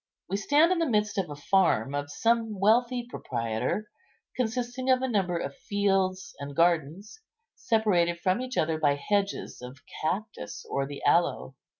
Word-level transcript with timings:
We 0.29 0.37
stand 0.37 0.71
in 0.71 0.79
the 0.79 0.89
midst 0.89 1.19
of 1.19 1.29
a 1.29 1.35
farm 1.35 1.93
of 1.93 2.09
some 2.09 2.59
wealthy 2.59 3.05
proprietor, 3.07 3.87
consisting 4.35 4.89
of 4.89 5.03
a 5.03 5.07
number 5.07 5.37
of 5.37 5.55
fields 5.55 6.33
and 6.39 6.55
gardens, 6.55 7.19
separated 7.53 8.19
from 8.19 8.41
each 8.41 8.57
other 8.57 8.79
by 8.79 8.95
hedges 8.95 9.61
of 9.61 9.77
cactus 10.01 10.65
or 10.67 10.87
the 10.87 11.03
aloe. 11.05 11.55